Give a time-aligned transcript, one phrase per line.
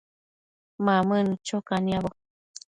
[0.85, 2.09] Mamënnu cho caniabo